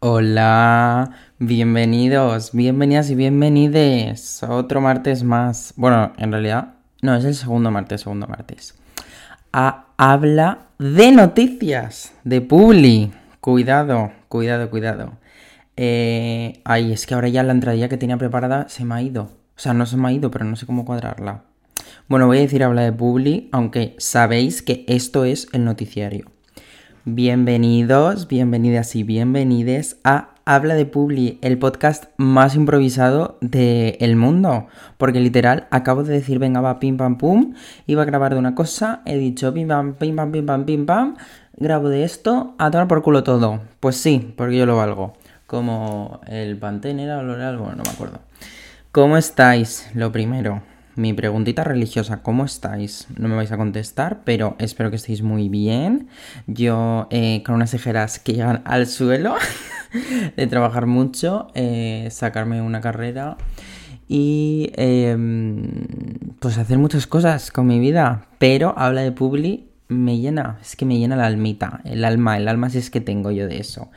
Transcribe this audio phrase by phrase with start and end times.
[0.00, 5.74] Hola, bienvenidos, bienvenidas y bienvenides a otro martes más.
[5.74, 8.76] Bueno, en realidad, no, es el segundo martes, segundo martes.
[9.52, 13.10] A habla de noticias, de Publi.
[13.40, 15.14] Cuidado, cuidado, cuidado.
[15.76, 19.24] Eh, ay, es que ahora ya la entradilla que tenía preparada se me ha ido.
[19.24, 21.42] O sea, no se me ha ido, pero no sé cómo cuadrarla.
[22.06, 26.30] Bueno, voy a decir habla de Publi, aunque sabéis que esto es el noticiario.
[27.10, 34.66] Bienvenidos, bienvenidas y bienvenides a Habla de Publi, el podcast más improvisado del mundo.
[34.98, 37.54] Porque literal, acabo de decir, venga, va, pim, pam, pum,
[37.86, 40.84] iba a grabar de una cosa, he dicho, pim, pam, pim, pam, pim, pam, pim,
[40.84, 41.16] pam,
[41.56, 43.62] grabo de esto, a tomar por culo todo.
[43.80, 45.14] Pues sí, porque yo lo valgo.
[45.46, 48.18] Como el Pantene era o bueno, no me acuerdo.
[48.92, 49.88] ¿Cómo estáis?
[49.94, 50.60] Lo primero
[50.98, 53.06] mi preguntita religiosa, ¿cómo estáis?
[53.16, 56.08] No me vais a contestar, pero espero que estéis muy bien.
[56.48, 59.36] Yo eh, con unas tijeras que llegan al suelo,
[60.36, 63.36] de trabajar mucho, eh, sacarme una carrera
[64.08, 65.70] y em,
[66.40, 68.26] pues hacer muchas cosas con mi vida.
[68.38, 72.48] Pero habla de Publi me llena, es que me llena la almita, el alma, el
[72.48, 73.88] alma si es que tengo yo de eso.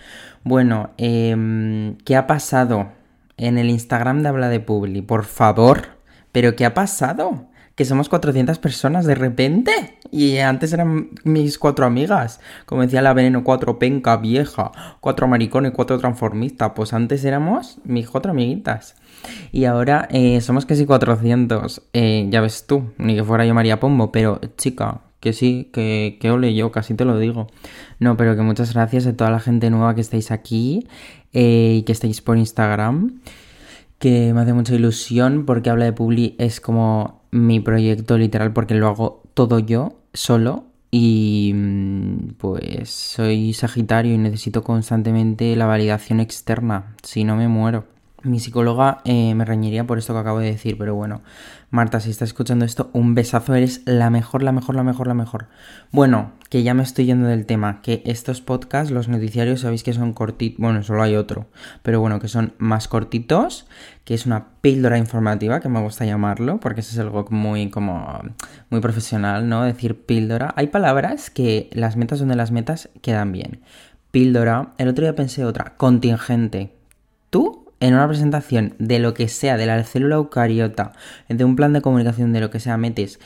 [0.44, 2.92] Bueno, eh, ¿qué ha pasado
[3.38, 5.02] en el Instagram de Habla de Publi?
[5.02, 6.00] Por favor
[6.32, 7.48] ¿Pero qué ha pasado?
[7.76, 9.72] Que somos 400 personas de repente.
[10.12, 12.40] Y antes eran mis cuatro amigas.
[12.66, 16.72] Como decía la veneno, cuatro penca vieja, cuatro maricones, cuatro transformistas.
[16.76, 18.96] Pues antes éramos mis cuatro amiguitas.
[19.52, 21.82] Y ahora eh, somos casi 400.
[21.94, 26.18] Eh, ya ves tú, ni que fuera yo María Pombo, pero chica, que sí, que,
[26.20, 27.48] que ole yo, casi te lo digo.
[28.00, 30.88] No, pero que muchas gracias a toda la gente nueva que estáis aquí
[31.34, 33.22] eh, y que estáis por Instagram
[34.02, 38.73] que me hace mucha ilusión porque habla de Publi es como mi proyecto literal porque
[38.73, 40.66] lo hago todo yo, solo.
[40.89, 47.85] Y mm, pues soy Sagitario y necesito constantemente la validación externa, si no me muero.
[48.23, 51.22] Mi psicóloga eh, me reñiría por esto que acabo de decir, pero bueno,
[51.72, 55.13] Marta, si estás escuchando esto, un besazo, eres la mejor, la mejor, la mejor, la
[55.16, 55.47] mejor.
[55.91, 59.94] Bueno, que ya me estoy yendo del tema, que estos podcasts, los noticiarios, sabéis que
[59.94, 61.47] son cortitos, bueno, solo hay otro,
[61.81, 63.68] pero bueno, que son más cortitos,
[64.03, 68.19] que es una píldora informativa, que me gusta llamarlo, porque eso es algo muy como,
[68.69, 69.63] muy profesional, ¿no?
[69.63, 70.53] Decir píldora.
[70.57, 73.62] Hay palabras que las metas donde las metas quedan bien.
[74.12, 76.75] Píldora, el otro día pensé otra, contingente.
[77.29, 77.60] ¿Tú?
[77.81, 80.94] En una presentación de lo que sea, de la célula eucariota,
[81.28, 83.19] de un plan de comunicación de lo que sea, metes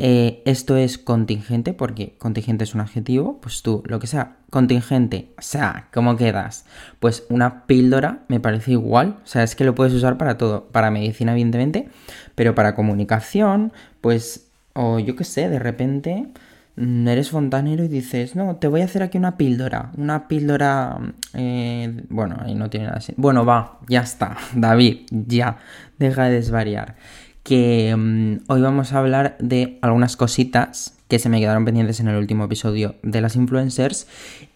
[0.00, 5.32] eh, esto es contingente, porque contingente es un adjetivo, pues tú, lo que sea, contingente,
[5.36, 6.66] o sea, ¿cómo quedas?
[7.00, 10.68] Pues una píldora me parece igual, o sea, es que lo puedes usar para todo,
[10.68, 11.88] para medicina evidentemente,
[12.36, 16.28] pero para comunicación, pues, o yo qué sé, de repente
[16.78, 20.98] eres fontanero y dices, no, te voy a hacer aquí una píldora, una píldora,
[21.34, 23.14] eh, bueno, ahí no tiene nada así.
[23.16, 25.58] Bueno, va, ya está, David, ya,
[25.98, 26.96] deja de desvariar.
[27.42, 32.08] Que mm, hoy vamos a hablar de algunas cositas que se me quedaron pendientes en
[32.08, 34.06] el último episodio de las influencers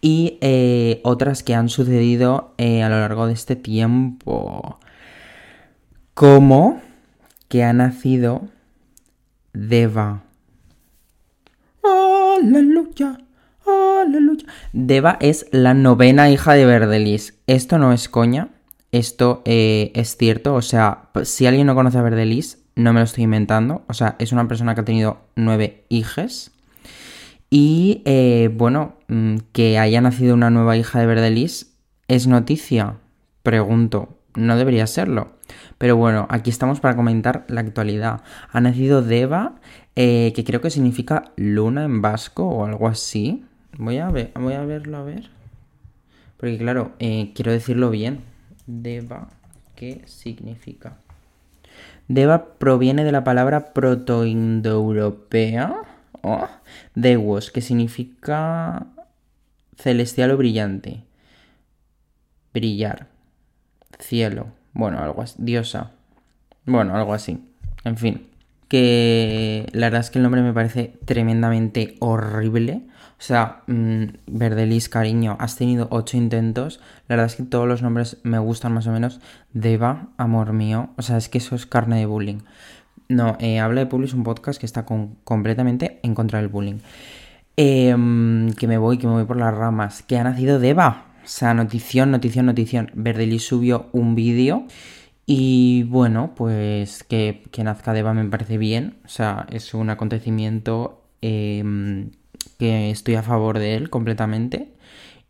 [0.00, 4.78] y eh, otras que han sucedido eh, a lo largo de este tiempo.
[6.14, 6.80] Como
[7.48, 8.48] que ha nacido
[9.54, 10.22] Deva
[12.42, 13.18] Aleluya.
[13.64, 14.44] Aleluya.
[14.72, 17.38] Deva es la novena hija de Verdelis.
[17.46, 18.48] Esto no es coña.
[18.90, 20.54] Esto eh, es cierto.
[20.54, 23.84] O sea, si alguien no conoce a Verdelis, no me lo estoy inventando.
[23.88, 26.50] O sea, es una persona que ha tenido nueve hijas.
[27.48, 31.74] Y eh, bueno, mm, que haya nacido una nueva hija de Verdelis
[32.08, 32.96] es noticia.
[33.44, 35.32] Pregunto, no debería serlo.
[35.78, 38.22] Pero bueno, aquí estamos para comentar la actualidad.
[38.50, 39.56] Ha nacido Deva,
[39.96, 43.44] eh, que creo que significa luna en vasco o algo así.
[43.78, 45.30] Voy a, ver, voy a verlo a ver.
[46.36, 48.20] Porque claro, eh, quiero decirlo bien.
[48.66, 49.28] Deva,
[49.76, 50.96] ¿qué significa?
[52.08, 55.74] Deva proviene de la palabra protoindoeuropea.
[56.22, 56.48] Oh,
[56.94, 58.86] Dewos, que significa
[59.76, 61.04] celestial o brillante.
[62.52, 63.11] Brillar.
[64.02, 64.48] Cielo.
[64.74, 65.36] Bueno, algo así.
[65.38, 65.92] Diosa.
[66.66, 67.38] Bueno, algo así.
[67.84, 68.32] En fin
[68.72, 72.80] que la verdad es que el nombre me parece tremendamente horrible.
[73.18, 76.80] O sea, mmm, Verdelis, cariño, has tenido ocho intentos.
[77.06, 79.20] La verdad es que todos los nombres me gustan más o menos.
[79.52, 80.88] Deva, amor mío.
[80.96, 82.38] O sea, es que eso es carne de bullying.
[83.10, 86.78] No, eh, Habla de Publi es un podcast que está completamente en contra del bullying.
[87.58, 90.02] Em, que me voy, que me voy por las ramas.
[90.02, 91.11] Que ha nacido Deva.
[91.24, 92.90] O sea, notición, notición, notición.
[92.94, 94.66] Verdelis subió un vídeo
[95.26, 98.98] y bueno, pues que, que nazca Deva me parece bien.
[99.04, 102.10] O sea, es un acontecimiento em,
[102.58, 104.72] que estoy a favor de él completamente.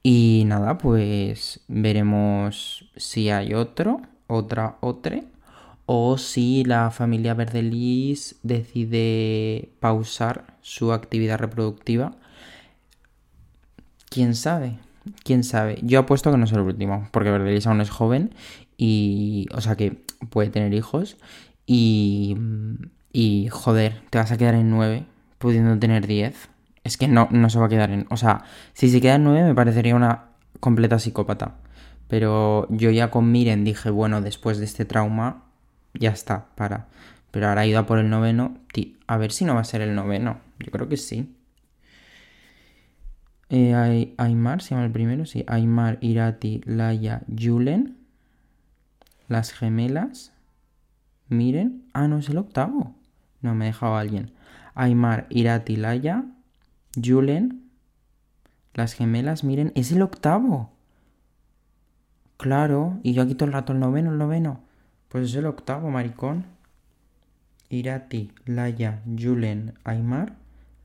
[0.03, 5.23] Y nada, pues veremos si hay otro, otra, otra,
[5.87, 12.17] o si la familia Verdelis decide pausar su actividad reproductiva.
[14.09, 14.79] ¿Quién sabe?
[15.25, 15.79] ¿Quién sabe?
[15.83, 18.35] Yo apuesto que no es el último, porque Verdelis aún es joven
[18.77, 21.17] y, o sea, que puede tener hijos
[21.67, 22.37] y,
[23.13, 25.07] y joder, te vas a quedar en nueve
[25.43, 26.49] pudiendo tener diez.
[26.85, 28.07] Es que no, no se va a quedar en...
[28.11, 30.27] O sea, si se queda en 9 me parecería una
[30.61, 31.57] completa psicópata.
[32.09, 35.45] Pero yo ya con Miren dije, bueno, después de este trauma,
[35.95, 36.87] ya está, para.
[37.31, 38.59] Pero ahora ido a por el noveno.
[39.07, 40.39] A ver si no va a ser el noveno.
[40.59, 41.35] Yo creo que sí.
[43.55, 45.45] Eh, Aymar, se llama el primero, sí.
[45.47, 47.99] Aymar, Irati, Laia, Julen.
[49.29, 50.33] Las gemelas.
[51.29, 51.85] Miren.
[51.93, 52.97] Ah, no, es el octavo.
[53.43, 54.33] No, me he dejado alguien.
[54.75, 56.25] Aymar, Irati, Laia,
[56.97, 57.71] Julen,
[58.75, 60.71] las gemelas, miren, es el octavo.
[62.39, 64.61] Claro, y yo aquí todo el rato el noveno, el noveno.
[65.09, 66.47] Pues es el octavo, maricón.
[67.69, 70.37] Irati, Laia, Julen, Aymar,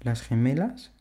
[0.02, 0.92] las gemelas.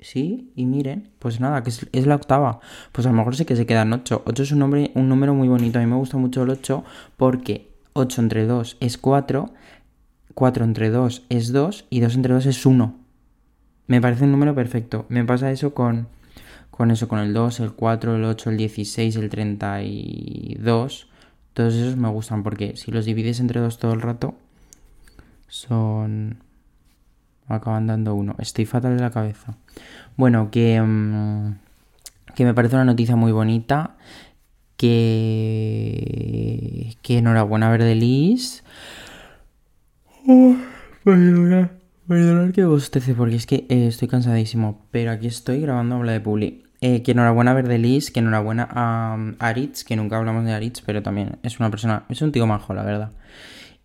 [0.00, 2.60] Sí, y miren, pues nada, que es, la octava.
[2.92, 4.22] Pues a lo mejor sí que se quedan ocho.
[4.26, 5.78] Ocho es un, nombre, un número muy bonito.
[5.78, 6.84] A mí me gusta mucho el ocho
[7.16, 9.52] porque ocho entre dos es cuatro,
[10.34, 12.96] cuatro entre dos es dos y dos entre dos es uno.
[13.86, 15.04] Me parece un número perfecto.
[15.08, 16.08] Me pasa eso con,
[16.70, 21.08] con eso, con el 2, el 4, el 8, el 16, el 32.
[21.52, 24.34] Todos esos me gustan porque si los divides entre dos todo el rato,
[25.48, 26.38] son...
[27.54, 28.34] Acaban dando uno.
[28.38, 29.56] Estoy fatal de la cabeza.
[30.16, 31.54] Bueno, que, mm,
[32.34, 33.96] que me parece una noticia muy bonita.
[34.76, 34.86] Que,
[37.02, 38.64] que enhorabuena Verdelis.
[40.26, 40.56] Oh,
[42.10, 46.20] Perdonad que bostece porque es que eh, estoy cansadísimo, pero aquí estoy grabando Habla de
[46.20, 46.64] Publi.
[46.80, 50.82] Eh, que enhorabuena a Verdelis, que enhorabuena a um, Aritz, que nunca hablamos de Aritz,
[50.84, 53.12] pero también es una persona, es un tío majo, la verdad.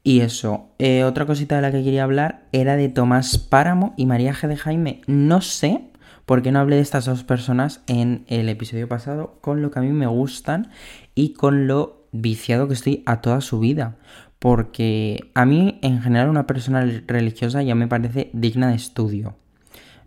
[0.06, 4.06] Y eso, eh, otra cosita de la que quería hablar era de Tomás Páramo y
[4.06, 4.48] María G.
[4.48, 5.02] de Jaime.
[5.08, 5.82] No sé
[6.28, 9.80] por qué no hablé de estas dos personas en el episodio pasado, con lo que
[9.80, 10.70] a mí me gustan
[11.16, 13.98] y con lo viciado que estoy a toda su vida
[14.46, 19.36] porque a mí en general una persona religiosa ya me parece digna de estudio.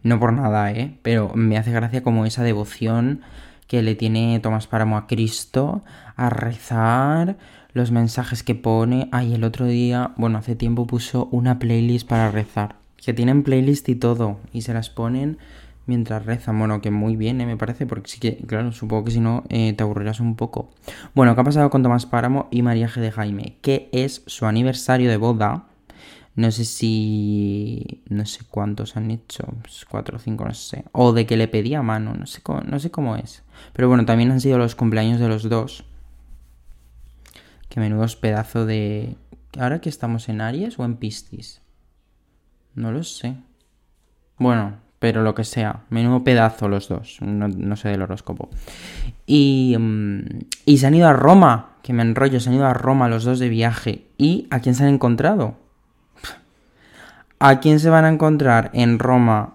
[0.04, 0.96] No por nada, ¿eh?
[1.02, 3.22] Pero me hace gracia como esa devoción
[3.68, 5.82] que le tiene Tomás Páramo a Cristo,
[6.16, 7.36] a rezar,
[7.72, 9.08] los mensajes que pone.
[9.12, 12.76] Ay, el otro día, bueno, hace tiempo puso una playlist para rezar.
[12.96, 15.38] Que tienen playlist y todo, y se las ponen
[15.86, 16.58] mientras rezan.
[16.58, 17.46] Bueno, que muy bien, ¿eh?
[17.46, 20.70] me parece, porque sí que, claro, supongo que si no eh, te aburrirás un poco.
[21.14, 23.00] Bueno, ¿qué ha pasado con Tomás Páramo y María G.
[23.00, 23.56] de Jaime?
[23.60, 25.64] Que es su aniversario de boda.
[26.38, 28.04] No sé si.
[28.08, 29.42] No sé cuántos han hecho.
[29.60, 30.84] Pues cuatro o cinco, no sé.
[30.92, 32.14] O de que le pedía mano.
[32.14, 33.42] No sé, cómo, no sé cómo es.
[33.72, 35.82] Pero bueno, también han sido los cumpleaños de los dos.
[37.68, 39.16] Que menudos pedazo de.
[39.58, 41.60] ¿Ahora que estamos en Aries o en Piscis?
[42.76, 43.34] No lo sé.
[44.36, 48.48] Bueno, pero lo que sea, menudo pedazo los dos, no, sé del horóscopo.
[49.26, 50.22] Y, mm,
[50.66, 53.24] y se han ido a Roma, que me enrollo, se han ido a Roma los
[53.24, 54.06] dos de viaje.
[54.18, 55.67] ¿Y a quién se han encontrado?
[57.40, 59.54] ¿A quién se van a encontrar en Roma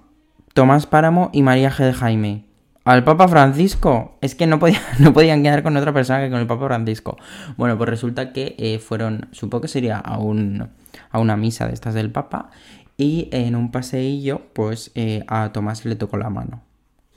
[0.53, 1.83] Tomás Páramo y María G.
[1.83, 2.45] de Jaime?
[2.85, 4.17] Al Papa Francisco.
[4.21, 4.57] Es que no,
[4.99, 7.17] no podían quedar con otra persona que con el Papa Francisco.
[7.57, 12.09] Bueno, pues resulta que eh, fueron, supongo que sería a una misa de estas del
[12.09, 12.51] Papa
[12.95, 16.61] y en un paseillo, pues eh, a Tomás le tocó la mano.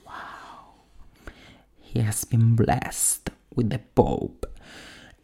[0.03, 0.13] Wow.
[1.93, 4.46] He has been blessed with the Pope.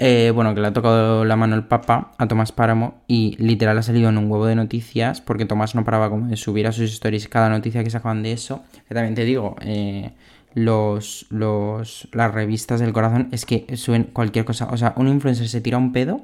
[0.05, 3.77] Eh, bueno, que le ha tocado la mano el Papa a Tomás Páramo y literal
[3.77, 6.73] ha salido en un huevo de noticias porque Tomás no paraba como de subir a
[6.73, 8.65] sus stories cada noticia que sacaban de eso.
[8.89, 10.11] Que también te digo, eh,
[10.55, 14.67] los, los, las revistas del corazón es que suben cualquier cosa.
[14.71, 16.19] O sea, un influencer se tira un pedo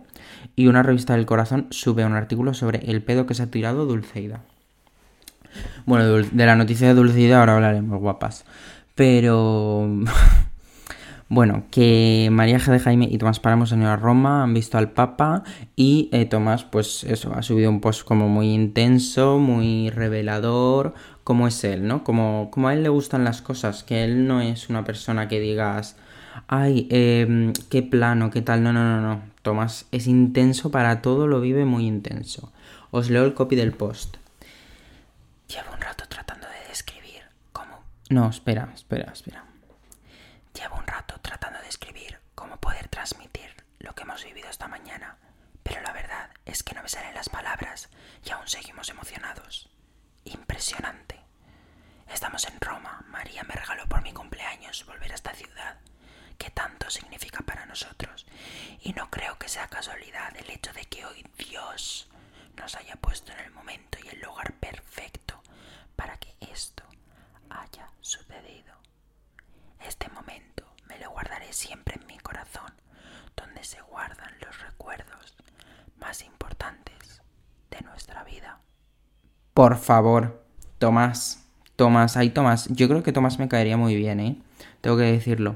[0.57, 3.85] y una revista del corazón sube un artículo sobre el pedo que se ha tirado
[3.85, 4.41] Dulceida.
[5.85, 8.43] Bueno, de la noticia de Dulceida ahora hablaremos, guapas.
[8.93, 9.87] Pero...
[11.29, 12.71] bueno, que María G.
[12.71, 15.43] de Jaime y Tomás Paramos han ido a Roma, han visto al Papa
[15.75, 21.47] y eh, Tomás, pues eso, ha subido un post como muy intenso, muy revelador, como
[21.47, 22.03] es él, ¿no?
[22.03, 25.97] Como, a él le gustan las cosas, que él no es una persona que digas,
[26.47, 29.21] ay, eh, qué plano, qué tal, no, no, no, no.
[29.43, 32.51] Tomás es intenso para todo, lo vive muy intenso.
[32.89, 34.17] Os leo el copy del post.
[35.47, 37.21] Llevo un rato tratando de describir
[37.51, 37.83] cómo...
[38.09, 39.43] No, espera, espera, espera.
[40.53, 45.17] Llevo un rato tratando de describir cómo poder transmitir lo que hemos vivido esta mañana,
[45.63, 47.89] pero la verdad es que no me salen las palabras
[48.23, 49.69] y aún seguimos emocionados.
[50.25, 51.19] Impresionante.
[52.07, 53.03] Estamos en Roma.
[53.07, 55.79] María me regaló por mi cumpleaños volver a esta ciudad,
[56.37, 58.25] que tanto significa para nosotros.
[58.81, 62.09] Y no creo que sea casualidad el hecho de que hoy Dios
[62.55, 65.41] nos haya puesto en el momento y el lugar perfecto
[65.95, 66.83] para que esto
[67.49, 68.75] haya sucedido.
[69.81, 72.73] Este momento me lo guardaré siempre en mi corazón,
[73.63, 75.35] se guardan los recuerdos
[75.99, 77.21] más importantes
[77.71, 78.59] de nuestra vida.
[79.53, 80.43] Por favor,
[80.77, 84.41] Tomás, Tomás, ay Tomás, yo creo que Tomás me caería muy bien, ¿eh?
[84.81, 85.55] Tengo que decirlo.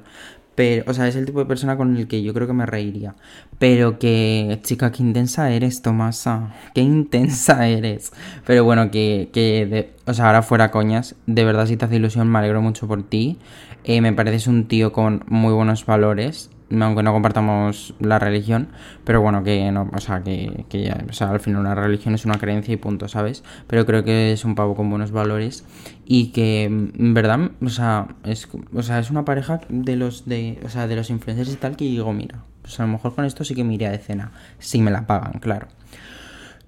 [0.56, 2.66] Pero, o sea, es el tipo de persona con el que yo creo que me
[2.66, 3.16] reiría.
[3.58, 6.54] Pero que, chica, qué intensa eres, Tomasa.
[6.76, 8.12] Qué intensa eres.
[8.46, 11.16] Pero bueno, que, que o sea, ahora fuera coñas.
[11.26, 13.40] De verdad, si te hace ilusión, me alegro mucho por ti.
[13.84, 18.70] Eh, me pareces un tío con muy buenos valores aunque no compartamos la religión,
[19.04, 22.26] pero bueno, que no, o sea, que, ya, o sea, al final una religión es
[22.26, 23.44] una creencia y punto, ¿sabes?
[23.68, 25.66] Pero creo que es un pavo con buenos valores
[26.06, 30.60] y que, en verdad, o sea, es, o sea, es una pareja de los, de,
[30.66, 33.26] o sea, de los influencers y tal que digo, mira, pues a lo mejor con
[33.26, 35.68] esto sí que me iría de cena, si me la pagan, claro.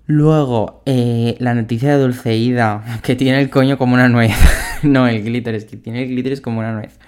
[0.08, 4.36] Luego, eh, la noticia de Dulceida, que tiene el coño como una nuez.
[4.84, 7.00] no, el glitter, es que tiene el glitter como una nuez.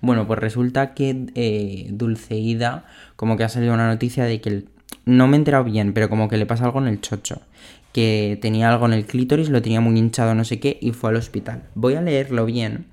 [0.00, 4.64] Bueno, pues resulta que eh, Dulceida, como que ha salido una noticia de que
[5.04, 7.42] no me he enterado bien, pero como que le pasa algo en el chocho.
[7.92, 11.10] Que tenía algo en el clítoris, lo tenía muy hinchado, no sé qué, y fue
[11.10, 11.64] al hospital.
[11.74, 12.86] Voy a leerlo bien,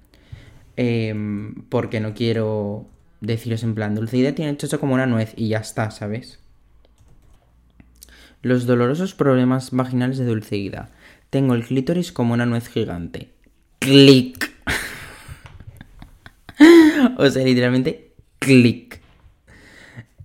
[0.78, 2.88] em, porque no quiero
[3.24, 6.40] deciros en plan, Dulceida tiene el chocho como una nuez y ya está, ¿sabes?
[8.42, 10.90] Los dolorosos problemas vaginales de Dulceida.
[11.30, 13.32] Tengo el clítoris como una nuez gigante.
[13.80, 14.52] Clic.
[17.28, 19.04] o sea, literalmente, clic.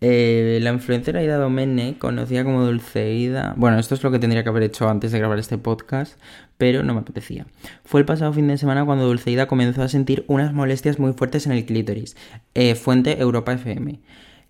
[0.01, 3.55] Eh, la influencer Aida Domene, conocida como Dulceida.
[3.57, 6.21] Bueno, esto es lo que tendría que haber hecho antes de grabar este podcast,
[6.57, 7.47] pero no me apetecía.
[7.85, 11.47] Fue el pasado fin de semana cuando Dulceida comenzó a sentir unas molestias muy fuertes
[11.47, 12.17] en el clítoris.
[12.55, 13.99] Eh, fuente Europa FM.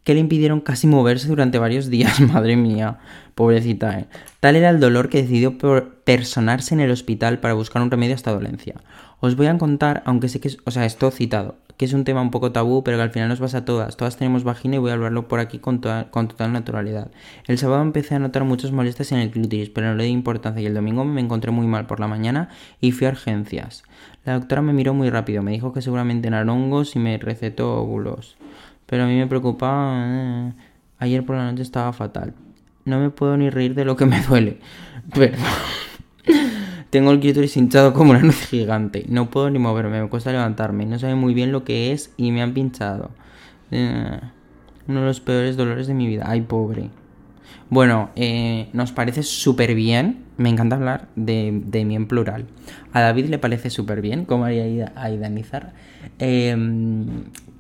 [0.05, 2.21] Que le impidieron casi moverse durante varios días.
[2.33, 2.99] Madre mía,
[3.35, 4.07] pobrecita, ¿eh?
[4.41, 5.57] Tal era el dolor que decidió
[6.05, 8.75] personarse en el hospital para buscar un remedio a esta dolencia.
[9.21, 12.05] Os voy a contar, aunque sé que es, o sea, esto citado, que es un
[12.05, 13.97] tema un poco tabú, pero que al final nos pasa a todas.
[13.97, 15.81] Todas tenemos vagina y voy a hablarlo por aquí con,
[16.11, 17.11] con total naturalidad.
[17.47, 20.61] El sábado empecé a notar muchas molestias en el clítoris, pero no le di importancia
[20.61, 23.85] y el domingo me encontré muy mal por la mañana y fui a urgencias.
[24.25, 27.81] La doctora me miró muy rápido, me dijo que seguramente eran hongos y me recetó
[27.81, 28.37] óvulos.
[28.87, 30.05] Pero a mí me preocupaba...
[30.05, 30.53] Eh,
[30.99, 32.35] ayer por la noche estaba fatal.
[32.85, 34.59] No me puedo ni reír de lo que me duele.
[35.15, 35.39] Pero...
[36.91, 39.05] Tengo el clítoris hinchado como una luz gigante.
[39.09, 40.87] No puedo ni moverme, me cuesta levantarme.
[40.87, 43.11] No sabe muy bien lo que es y me han pinchado.
[43.71, 44.21] Eh,
[44.87, 46.25] uno de los peores dolores de mi vida.
[46.27, 46.91] Ay, pobre.
[47.71, 50.25] Bueno, eh, nos parece súper bien.
[50.39, 52.47] Me encanta hablar de, de, mí en plural.
[52.93, 55.75] A David le parece súper bien, como haría a Idanizar.
[56.19, 56.57] Eh,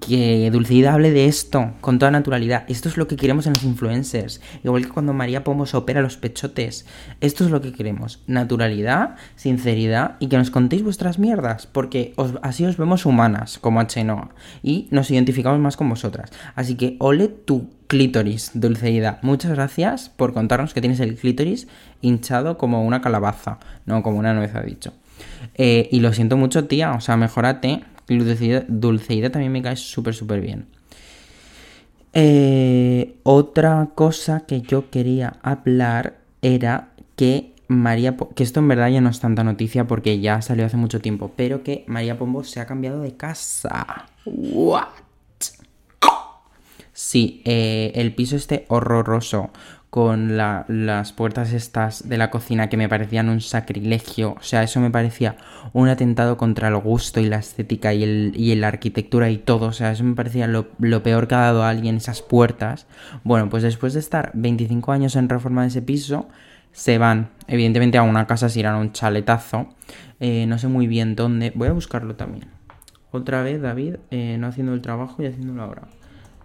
[0.01, 2.65] que Dulceida hable de esto con toda naturalidad.
[2.69, 4.41] Esto es lo que queremos en los influencers.
[4.65, 6.87] Igual que cuando María Pomos opera los pechotes.
[7.21, 8.23] Esto es lo que queremos.
[8.27, 11.67] Naturalidad, sinceridad y que nos contéis vuestras mierdas.
[11.67, 14.31] Porque así os vemos humanas, como Chenoa.
[14.63, 16.31] Y nos identificamos más con vosotras.
[16.55, 19.19] Así que ole tu clítoris, Dulceida.
[19.23, 21.69] Muchas gracias por contarnos que tienes el clítoris
[22.01, 23.59] hinchado como una calabaza.
[23.87, 24.93] No, como una nuez ha dicho.
[25.55, 26.93] Eh, y lo siento mucho, tía.
[26.93, 30.67] O sea, mejorate Dulceida, también me cae súper, súper bien.
[32.15, 39.01] Eh, otra cosa que yo quería hablar era que María, que esto en verdad ya
[39.03, 42.61] no es tanta noticia porque ya salió hace mucho tiempo, pero que María Pombo se
[42.61, 44.07] ha cambiado de casa.
[44.25, 44.89] What?
[46.95, 49.51] Sí, eh, el piso este horroroso
[49.91, 54.35] con las puertas estas de la cocina que me parecían un sacrilegio.
[54.39, 55.37] O sea, eso me parecía
[55.73, 59.67] un atentado contra el gusto y la estética y, el, y la arquitectura y todo.
[59.67, 60.69] O sea, eso me parecía lo,
[61.03, 62.87] peor que ha dado a alguien esas puertas.
[63.25, 66.29] Bueno, pues después de estar 25 años en reforma de ese piso,
[66.73, 69.69] se van, evidentemente, a una casa, si irán a un chaletazo.
[70.21, 71.51] Eh, no sé muy bien dónde.
[71.55, 72.47] Voy a buscarlo también.
[73.11, 75.83] Otra vez, David, eh, no haciendo el trabajo y haciéndolo ahora.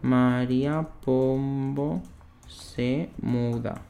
[0.01, 2.01] María Pombo
[2.53, 3.81] se muda.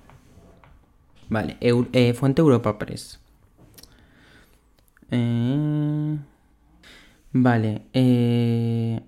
[1.30, 3.20] Vale, eh, Fuente Europa Press.
[5.12, 6.18] Eh,
[7.32, 9.02] vale, eh,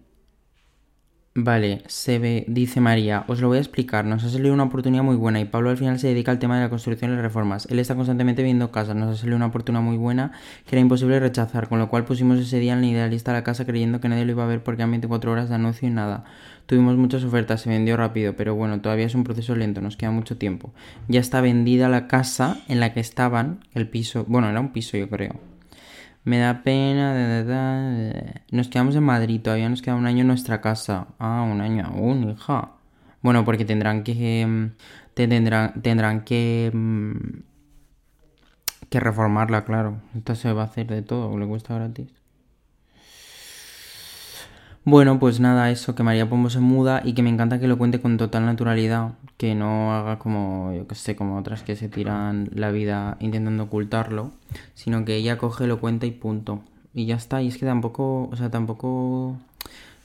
[1.38, 5.04] Vale, se ve, dice María, os lo voy a explicar, nos ha salido una oportunidad
[5.04, 7.24] muy buena y Pablo al final se dedica al tema de la construcción y las
[7.24, 7.68] reformas.
[7.70, 10.32] Él está constantemente viendo casas, nos ha salido una oportunidad muy buena
[10.66, 13.66] que era imposible rechazar, con lo cual pusimos ese día en la idealista la casa
[13.66, 16.24] creyendo que nadie lo iba a ver porque han 24 horas de anuncio y nada.
[16.68, 20.12] Tuvimos muchas ofertas, se vendió rápido, pero bueno, todavía es un proceso lento, nos queda
[20.12, 20.72] mucho tiempo.
[21.10, 24.96] Ya está vendida la casa en la que estaban, el piso, bueno, era un piso
[24.96, 25.55] yo creo
[26.26, 27.14] Me da pena.
[28.52, 31.08] Nos quedamos en Madrid, todavía nos queda un año en nuestra casa.
[31.20, 32.72] Ah, un año aún, hija.
[33.22, 34.46] Bueno, porque tendrán que.
[34.46, 34.72] Mm,
[35.14, 36.72] tendrán, tendrán que.
[36.74, 37.44] Mm,
[38.90, 40.02] que reformarla, claro.
[40.16, 42.15] Esto se va a hacer de todo, le cuesta gratis.
[44.88, 47.76] Bueno, pues nada, eso, que María Pombo se muda y que me encanta que lo
[47.76, 51.90] cuente con total naturalidad, que no haga como, yo que sé, como otras que se
[51.90, 54.30] tiran la vida intentando ocultarlo,
[54.76, 56.62] sino que ella coge, lo cuenta y punto.
[56.94, 59.38] Y ya está, y es que tampoco, o sea, tampoco,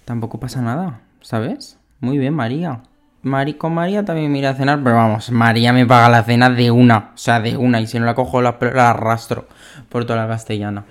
[0.07, 1.79] tampoco pasa nada, ¿sabes?
[2.01, 2.81] Muy bien, María.
[3.23, 6.49] Mari, con María también me iré a cenar, pero vamos, María me paga la cena
[6.49, 9.47] de una, o sea, de una, y si no la cojo la, la arrastro
[9.91, 10.87] por toda la castellana.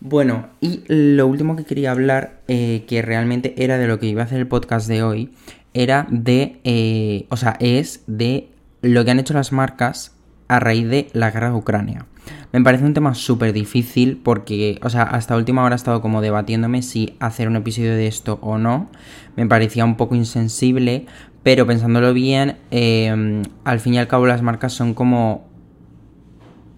[0.00, 4.22] Bueno, y lo último que quería hablar, eh, que realmente era de lo que iba
[4.22, 5.30] a hacer el podcast de hoy,
[5.74, 8.48] era de, eh, o sea, es de
[8.82, 10.14] lo que han hecho las marcas
[10.48, 12.06] a raíz de la guerra de Ucrania.
[12.52, 16.20] Me parece un tema súper difícil porque, o sea, hasta última hora he estado como
[16.20, 18.88] debatiéndome si hacer un episodio de esto o no.
[19.36, 21.06] Me parecía un poco insensible,
[21.42, 25.46] pero pensándolo bien, eh, al fin y al cabo las marcas son como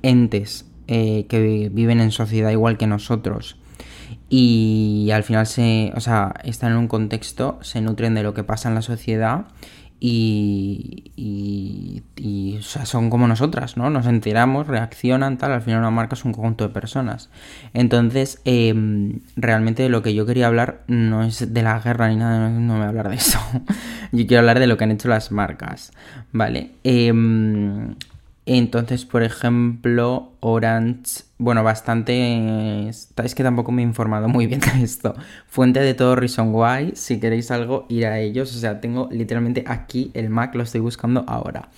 [0.02, 3.57] entes eh, que viven en sociedad igual que nosotros
[4.30, 8.45] y al final se, o sea, están en un contexto, se nutren de lo que
[8.45, 9.47] pasa en la sociedad
[10.00, 13.90] y, y, o sea, son como nosotras, ¿no?
[13.90, 17.30] Nos enteramos, reaccionan, tal, al final una marca es un conjunto de personas.
[17.73, 22.50] Entonces, em, realmente lo que yo quería hablar no es de la guerra ni nada,
[22.50, 23.40] no, voy a hablar de eso.
[24.12, 25.92] yo quiero hablar de lo que han hecho las marcas,
[26.33, 26.73] ¿vale?
[26.85, 27.12] Eh,
[28.57, 32.88] entonces, por ejemplo, Orange, bueno, bastante...
[32.88, 35.14] Es que tampoco me he informado muy bien de esto.
[35.47, 38.57] Fuente de todo Reason Why, si queréis algo, ir a ellos.
[38.57, 41.69] O sea, tengo literalmente aquí el Mac, lo estoy buscando ahora.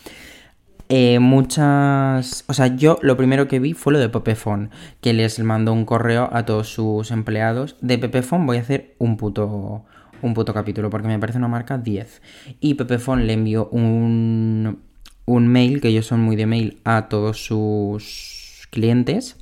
[0.89, 2.45] Eh, muchas...
[2.47, 5.85] O sea, yo lo primero que vi fue lo de Pepefon, que les mandó un
[5.85, 7.77] correo a todos sus empleados.
[7.81, 9.85] De Pepefon voy a hacer un puto,
[10.23, 12.23] un puto capítulo, porque me parece una marca 10.
[12.61, 14.89] Y Pepefon le envió un
[15.35, 19.37] un mail, que ellos son muy de mail, a todos sus clientes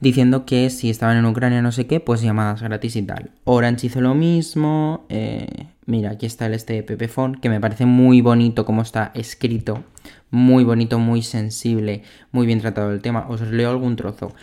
[0.00, 3.30] diciendo que si estaban en Ucrania no sé qué, pues llamadas gratis y tal.
[3.44, 5.06] Orange hizo lo mismo.
[5.08, 9.84] Eh, mira, aquí está el este Phone, que me parece muy bonito como está escrito.
[10.30, 13.26] Muy bonito, muy sensible, muy bien tratado el tema.
[13.28, 14.34] Os leo algún trozo.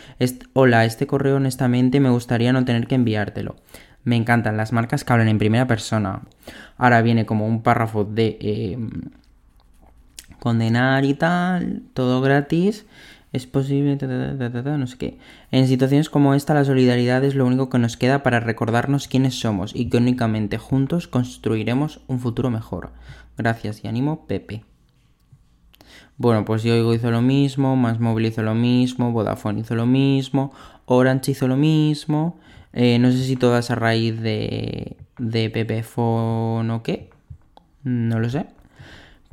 [0.54, 3.56] Hola, este correo honestamente me gustaría no tener que enviártelo.
[4.02, 6.22] Me encantan las marcas que hablan en primera persona.
[6.76, 8.38] Ahora viene como un párrafo de...
[8.40, 8.78] Eh,
[10.44, 12.84] condenar y tal, todo gratis,
[13.32, 15.18] es posible, no sé qué.
[15.50, 19.40] En situaciones como esta, la solidaridad es lo único que nos queda para recordarnos quiénes
[19.40, 22.90] somos y que únicamente juntos construiremos un futuro mejor.
[23.38, 24.64] Gracias y ánimo, Pepe.
[26.18, 30.52] Bueno, pues Yoigo hizo lo mismo, Más Móvil hizo lo mismo, Vodafone hizo lo mismo,
[30.84, 32.38] Orange hizo lo mismo.
[32.74, 37.08] Eh, no sé si todas a raíz de, de Pepefone o qué.
[37.82, 38.46] No lo sé.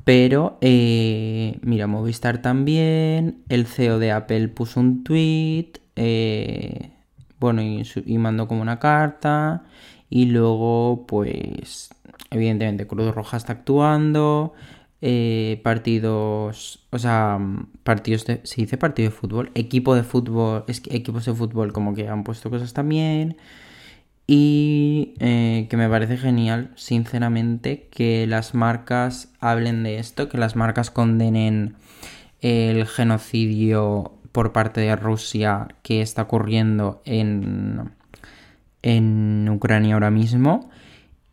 [0.04, 6.92] Pero, eh, mira, Movistar también, el CEO de Apple puso un tweet, eh,
[7.40, 9.64] bueno, y, mandó como una carta,
[10.10, 11.90] y luego, pues,
[12.32, 14.54] evidentemente, Cruz Roja está actuando,
[15.02, 17.40] eh, partidos, o sea,
[17.84, 21.74] partidos de, se dice partido de fútbol, equipo de fútbol, es que equipos de fútbol
[21.74, 23.38] como que han puesto cosas también.
[24.34, 30.56] Y eh, que me parece genial, sinceramente, que las marcas hablen de esto, que las
[30.56, 31.76] marcas condenen
[32.40, 37.92] el genocidio por parte de Rusia que está ocurriendo en,
[38.84, 40.70] en Ucrania ahora mismo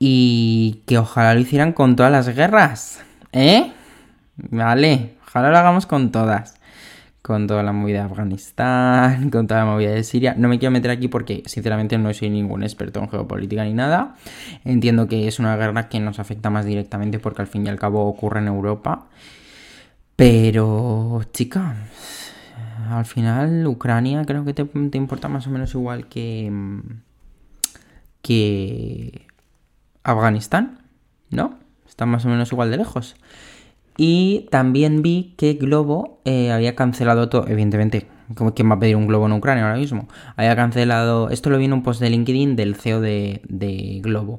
[0.00, 3.70] y que ojalá lo hicieran con todas las guerras, ¿eh?
[4.34, 6.57] Vale, ojalá lo hagamos con todas
[7.22, 10.34] con toda la movida de Afganistán, con toda la movida de Siria.
[10.36, 14.16] No me quiero meter aquí porque sinceramente no soy ningún experto en geopolítica ni nada.
[14.64, 17.78] Entiendo que es una guerra que nos afecta más directamente porque al fin y al
[17.78, 19.06] cabo ocurre en Europa.
[20.16, 21.76] Pero, chica,
[22.90, 26.52] al final Ucrania creo que te, te importa más o menos igual que...
[28.22, 29.26] que...
[30.02, 30.78] Afganistán,
[31.30, 31.58] ¿no?
[31.86, 33.16] Está más o menos igual de lejos.
[34.00, 38.06] Y también vi que Globo eh, había cancelado todo, evidentemente,
[38.54, 40.06] ¿quién va a pedir un globo en Ucrania ahora mismo?
[40.36, 44.38] Había cancelado, esto lo vi en un post de LinkedIn del CEO de, Globo,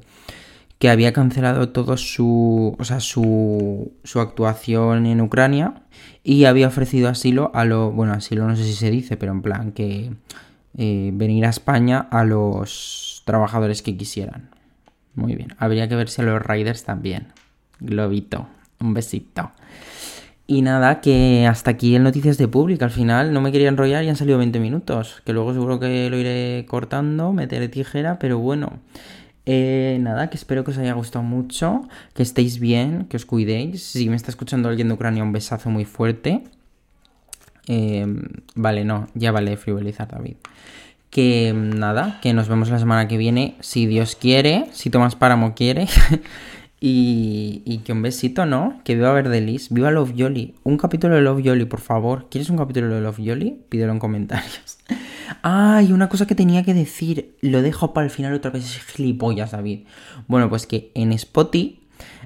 [0.78, 5.82] que había cancelado todo su, o sea, su, su actuación en Ucrania
[6.24, 9.42] y había ofrecido asilo a lo, bueno, asilo no sé si se dice, pero en
[9.42, 10.10] plan que
[10.78, 14.48] eh, venir a España a los trabajadores que quisieran.
[15.14, 17.34] Muy bien, habría que ver si a los riders también.
[17.78, 18.48] Globito.
[18.80, 19.52] Un besito.
[20.46, 22.84] Y nada, que hasta aquí el Noticias de Pública.
[22.84, 25.22] Al final no me quería enrollar y han salido 20 minutos.
[25.24, 28.80] Que luego seguro que lo iré cortando, meteré tijera, pero bueno.
[29.46, 31.82] Eh, nada, que espero que os haya gustado mucho,
[32.14, 33.82] que estéis bien, que os cuidéis.
[33.82, 36.42] Si me está escuchando alguien de Ucrania, un besazo muy fuerte.
[37.68, 38.06] Eh,
[38.54, 40.34] vale, no, ya vale frivolizar, David.
[41.10, 45.54] Que nada, que nos vemos la semana que viene, si Dios quiere, si Tomás Páramo
[45.54, 45.86] quiere.
[46.82, 48.80] Y, que un besito, ¿no?
[48.84, 50.54] Que viva Verdelis, viva Love Yoli.
[50.64, 52.28] Un capítulo de Love Yoli, por favor.
[52.30, 53.60] ¿Quieres un capítulo de Love Yoli?
[53.68, 54.78] Pídelo en comentarios.
[55.44, 57.36] Ah, y una cosa que tenía que decir.
[57.40, 58.64] Lo dejo para el final otra vez.
[58.64, 59.86] Es gilipollas, David.
[60.26, 61.80] Bueno, pues que en Spotify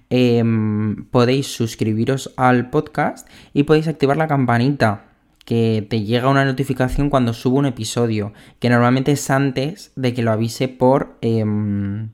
[0.08, 5.04] em, podéis suscribiros al podcast y podéis activar la campanita
[5.44, 10.22] que te llega una notificación cuando subo un episodio, que normalmente es antes de que
[10.22, 11.18] lo avise por...
[11.20, 12.08] Em,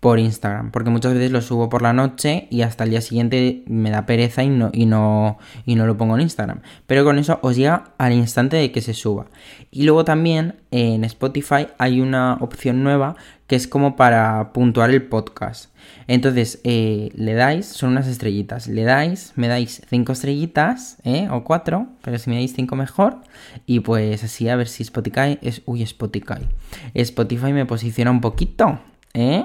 [0.00, 3.62] por Instagram, porque muchas veces lo subo por la noche y hasta el día siguiente
[3.66, 6.62] me da pereza y no, y no, y no lo pongo en Instagram.
[6.86, 9.26] Pero con eso os llega al instante de que se suba.
[9.70, 13.14] Y luego también en Spotify hay una opción nueva
[13.46, 15.70] que es como para puntuar el podcast.
[16.06, 21.28] Entonces eh, le dais, son unas estrellitas, le dais, me dais cinco estrellitas, ¿eh?
[21.30, 23.18] o cuatro, pero si me dais cinco mejor.
[23.66, 25.60] Y pues así a ver si Spotify es...
[25.66, 26.46] Uy, Spotify.
[26.94, 28.80] Spotify me posiciona un poquito,
[29.12, 29.44] ¿eh?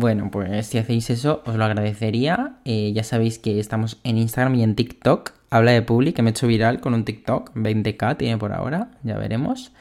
[0.00, 2.54] Bueno, pues si hacéis eso, os lo agradecería.
[2.64, 5.32] Eh, ya sabéis que estamos en Instagram y en TikTok.
[5.50, 7.54] Habla de Publi, que me he hecho viral con un TikTok.
[7.54, 9.72] 20k tiene por ahora, ya veremos.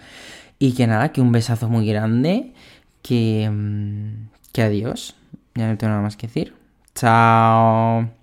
[0.59, 2.53] Y que nada, que un besazo muy grande.
[3.01, 5.15] Que, mm, que adiós.
[5.55, 6.53] Ya no tengo nada más que decir.
[6.95, 8.18] Chao.